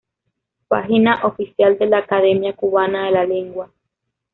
[0.67, 3.69] Página oficial de la Academia Cubana de la Lengua